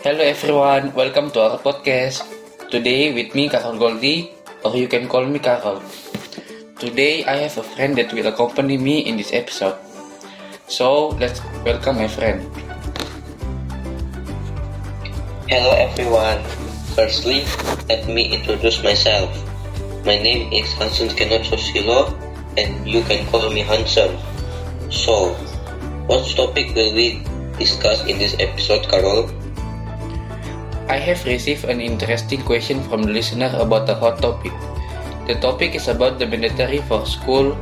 [0.00, 2.24] Hello everyone, welcome to our podcast.
[2.72, 4.32] Today with me Karol Goldie,
[4.64, 5.82] or you can call me Karol.
[6.80, 9.76] Today I have a friend that will accompany me in this episode.
[10.68, 12.40] So let's welcome my friend.
[15.52, 16.40] Hello everyone.
[16.96, 17.44] Firstly,
[17.92, 19.28] let me introduce myself.
[20.08, 22.08] My name is Hansen Kenneth Sosilo
[22.56, 24.16] and you can call me Hansen.
[24.88, 25.36] So,
[26.08, 27.20] what topic will we
[27.60, 29.28] discuss in this episode, Karol?
[30.90, 34.50] I have received an interesting question from the listener about a hot topic.
[35.28, 37.54] The topic is about the mandatory for school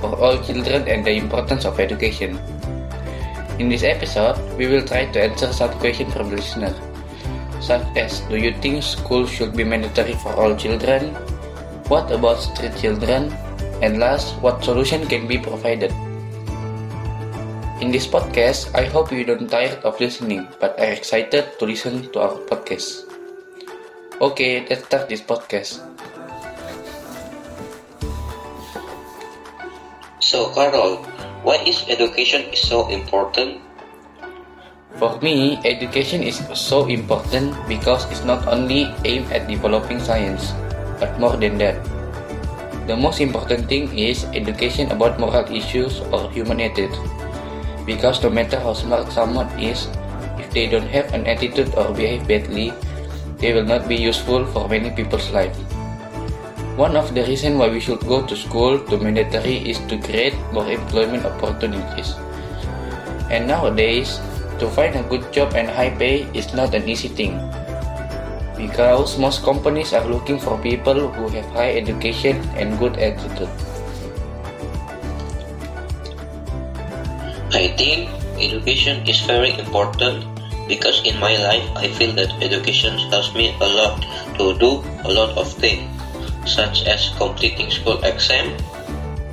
[0.00, 2.40] for all children and the importance of education.
[3.60, 6.74] In this episode, we will try to answer some questions from the listener,
[7.60, 11.14] such as Do you think school should be mandatory for all children?
[11.86, 13.30] What about street children?
[13.82, 15.94] And last, what solution can be provided?
[17.82, 22.06] In this podcast, I hope you don't tired of listening, but are excited to listen
[22.14, 23.10] to our podcast.
[24.22, 25.82] Okay, let's start this podcast.
[30.22, 31.02] So, Karol,
[31.42, 33.58] why is education so important?
[35.02, 40.54] For me, education is so important because it's not only aimed at developing science,
[41.02, 41.82] but more than that.
[42.86, 46.94] The most important thing is education about moral issues or human attitude.
[47.86, 49.88] Because no matter how smart someone is,
[50.38, 52.72] if they don't have an attitude or behave badly,
[53.38, 55.56] they will not be useful for many people's life.
[56.78, 60.32] One of the reasons why we should go to school to mandatory is to create
[60.52, 62.14] more employment opportunities.
[63.28, 64.20] And nowadays,
[64.58, 67.36] to find a good job and high pay is not an easy thing.
[68.56, 73.50] Because most companies are looking for people who have high education and good attitude.
[77.52, 78.08] I think
[78.40, 80.24] education is very important
[80.66, 84.00] because in my life I feel that education helps me a lot
[84.40, 85.84] to do a lot of things
[86.48, 88.56] such as completing school exam,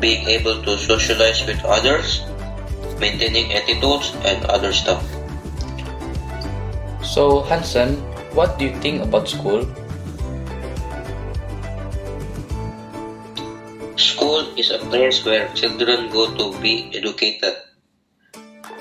[0.00, 2.24] being able to socialize with others,
[2.98, 5.04] maintaining attitudes and other stuff.
[7.04, 8.00] So Hansen,
[8.32, 9.68] what do you think about school?
[13.96, 17.65] School is a place where children go to be educated.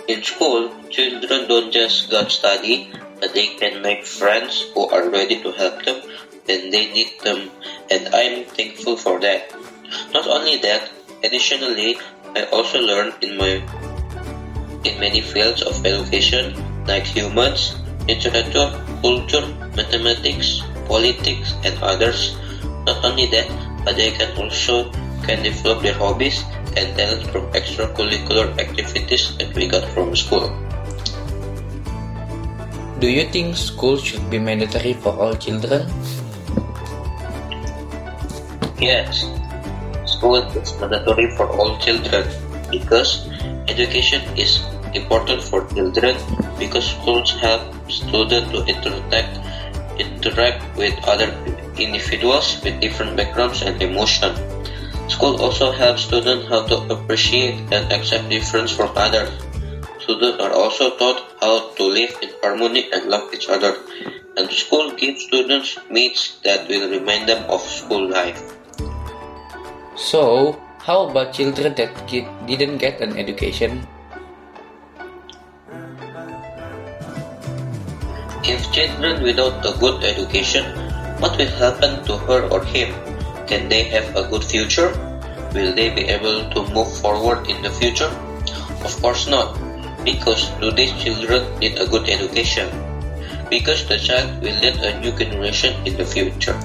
[0.07, 5.41] In school, children don't just go study, but they can make friends who are ready
[5.41, 5.97] to help them
[6.45, 7.49] when they need them,
[7.89, 9.49] and I'm thankful for that.
[10.13, 11.97] Not only that, additionally,
[12.37, 13.65] I also learned in my
[14.85, 16.53] in many fields of education
[16.85, 17.73] like humans,
[18.05, 18.69] literature,
[19.01, 22.37] culture, mathematics, politics, and others.
[22.85, 23.49] Not only that,
[23.81, 24.93] but they can also
[25.25, 26.45] can develop their hobbies
[26.75, 30.51] and talents from extracurricular activities that we got from school.
[32.99, 35.87] Do you think school should be mandatory for all children?
[38.79, 39.25] Yes,
[40.05, 42.27] school is mandatory for all children
[42.71, 43.27] because
[43.67, 44.63] education is
[44.93, 46.15] important for children
[46.57, 47.61] because schools help
[47.91, 49.35] students to interact
[49.99, 51.31] interact with other
[51.77, 54.39] individuals with different backgrounds and emotions.
[55.07, 59.29] School also helps students how to appreciate and accept difference from others.
[60.01, 63.77] Students are also taught how to live in harmony and love each other.
[64.37, 68.41] And school gives students mates that will remind them of school life.
[69.95, 73.87] So, how about children that get, didn't get an education?
[78.43, 80.65] If children without a good education,
[81.21, 83.14] what will happen to her or him?
[83.47, 84.89] Can they have a good future?
[85.53, 88.09] Will they be able to move forward in the future?
[88.83, 89.57] Of course not,
[90.03, 92.69] because today's children need a good education.
[93.49, 96.57] Because the child will lead a new generation in the future.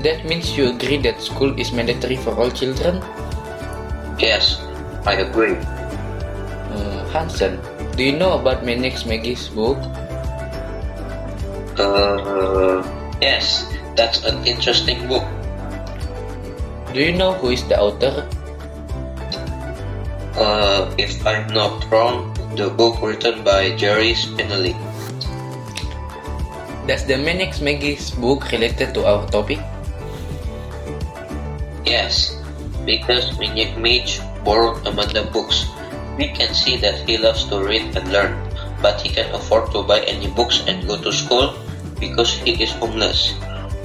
[0.00, 3.02] That means you agree that school is mandatory for all children?
[4.18, 4.62] Yes,
[5.04, 5.58] I agree.
[6.70, 7.60] Uh, Hansen,
[7.96, 9.76] do you know about Maniac Magee's book?
[11.76, 12.80] Uh,
[13.20, 13.66] yes,
[14.00, 15.28] that's an interesting book.
[16.96, 18.24] Do you know who is the author?
[20.40, 24.72] Uh, if I'm not wrong, the book written by Jerry Spinelli.
[26.88, 29.60] Does the Maniac Magee's book related to our topic?
[31.84, 32.40] Yes,
[32.88, 35.68] because Maniac Magee borrowed Amanda books.
[36.16, 38.32] We can see that he loves to read and learn,
[38.80, 41.52] but he can't afford to buy any books and go to school
[42.00, 43.36] because he is homeless.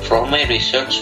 [0.08, 1.02] From my research,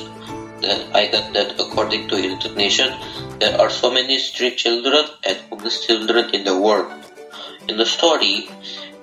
[0.63, 2.95] that I got that according to United Nations,
[3.39, 6.87] there are so many street children and homeless children in the world.
[7.67, 8.47] In the story,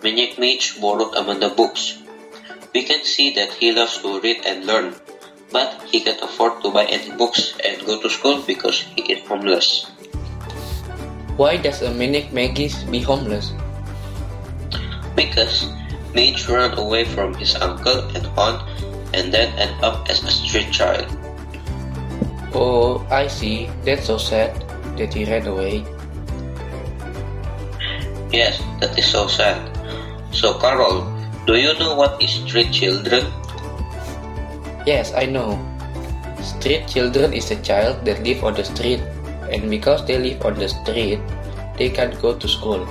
[0.02, 2.00] Maniac Magee borrowed Amanda books.
[2.72, 4.96] We can see that he loves to read and learn,
[5.52, 9.20] but he can't afford to buy any books and go to school because he is
[9.28, 9.84] homeless.
[11.36, 13.52] Why does a Maniac Magee be homeless?
[15.14, 15.68] Because
[16.14, 18.64] Magee ran away from his uncle and aunt
[19.14, 21.06] and then end up as a street child.
[22.54, 23.70] Oh, I see.
[23.84, 24.54] That's so sad
[24.98, 25.86] that he ran away.
[28.32, 29.58] Yes, that is so sad.
[30.30, 31.06] So, Karol,
[31.46, 33.26] do you know what is street children?
[34.86, 35.58] Yes, I know.
[36.42, 39.00] Street children is a child that live on the street,
[39.50, 41.18] and because they live on the street,
[41.76, 42.86] they can't go to school.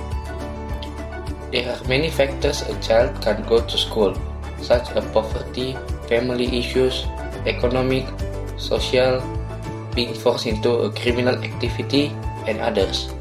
[1.52, 4.14] There are many factors a child can't go to school,
[4.60, 5.76] such as poverty,
[6.10, 7.06] family issues,
[7.46, 8.04] economic,
[8.58, 9.22] social,
[9.94, 12.10] being forced into a criminal activity,
[12.50, 13.14] and others.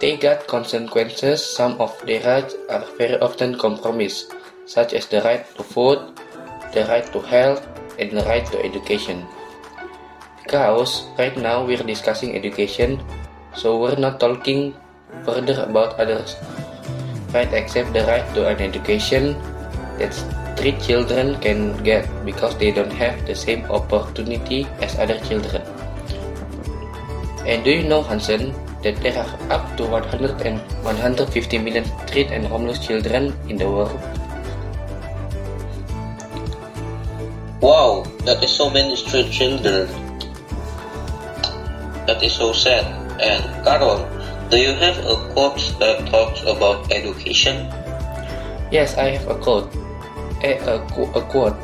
[0.00, 1.44] They got consequences.
[1.44, 4.32] Some of their rights are very often compromised,
[4.64, 5.98] such as the right to food,
[6.72, 7.66] the right to health,
[7.98, 9.26] and the right to education.
[10.42, 13.02] Because right now we're discussing education,
[13.52, 14.72] so we're not talking
[15.26, 16.38] further about others.
[17.34, 19.36] Right except the right to an education
[19.98, 20.14] that
[20.58, 25.62] street children can get because they don't have the same opportunity as other children.
[27.46, 28.50] And do you know, Hansen,
[28.82, 33.70] that there are up to 100 and 150 million street and homeless children in the
[33.70, 34.02] world?
[37.62, 39.86] Wow, that is so many street children.
[42.10, 42.82] That is so sad.
[43.22, 44.10] And Karol,
[44.50, 47.70] do you have a quote that talks about education?
[48.74, 49.70] Yes, I have a quote.
[50.42, 51.56] A, a, a quote.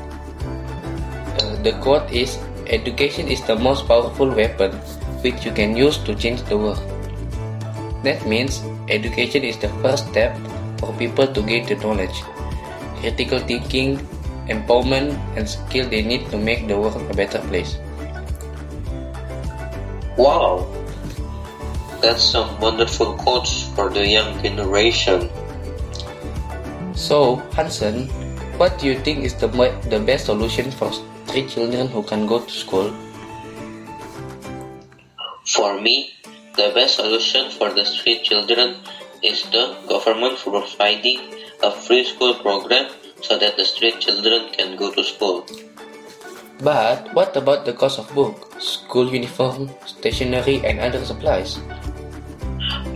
[1.38, 4.72] Uh, the quote is Education is the most powerful weapon
[5.20, 6.80] which you can use to change the world.
[8.02, 10.36] That means education is the first step
[10.78, 12.24] for people to gain the knowledge,
[13.00, 13.98] critical thinking,
[14.48, 17.76] empowerment, and skill they need to make the world a better place.
[20.16, 20.66] Wow,
[22.00, 25.28] that's some wonderful quotes for the young generation.
[26.94, 28.08] So, Hansen,
[28.56, 29.48] what do you think is the,
[29.90, 30.92] the best solution for
[31.26, 32.94] street children who can go to school?
[35.46, 36.14] For me,
[36.56, 38.76] the best solution for the street children
[39.22, 42.90] is the government providing a free school program
[43.22, 45.44] so that the street children can go to school.
[46.62, 51.58] But what about the cost of books, school uniform, stationery, and other supplies?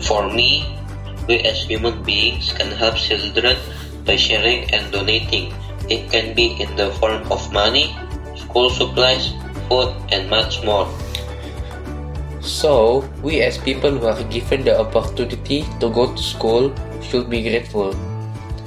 [0.07, 0.65] For me,
[1.27, 3.59] we as human beings can help children
[4.09, 5.53] by sharing and donating.
[5.93, 7.93] It can be in the form of money,
[8.33, 9.37] school supplies,
[9.69, 10.89] food, and much more.
[12.41, 16.73] So, we as people who are given the opportunity to go to school
[17.05, 17.93] should be grateful.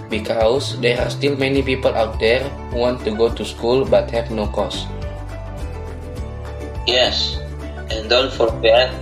[0.10, 4.12] Because there are still many people out there who want to go to school but
[4.12, 4.86] have no cost.
[6.86, 7.42] Yes,
[7.90, 8.94] and don't forget,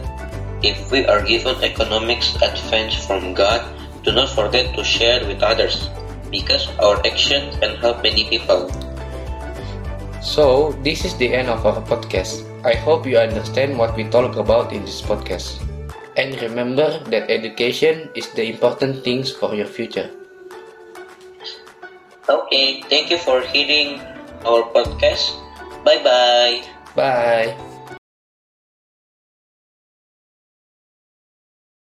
[0.64, 3.64] if we are given economics advance from God,
[4.04, 5.90] do not forget to share with others,
[6.32, 8.70] because our actions can help many people.
[10.22, 12.44] So, this is the end of our podcast.
[12.64, 15.64] I hope you understand what we talk about in this podcast.
[16.18, 20.12] And remember that education is the important things for your future.
[22.28, 24.04] Okay, thank you for hearing
[24.44, 25.34] our podcast.
[25.88, 26.62] Bye bye.
[26.94, 27.69] Bye.